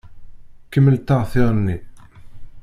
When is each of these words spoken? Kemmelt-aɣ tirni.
Kemmelt-aɣ 0.71 1.23
tirni. 1.31 1.77